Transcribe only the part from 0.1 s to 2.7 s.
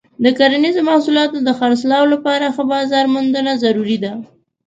د کرنیزو محصولاتو د خرڅلاو لپاره ښه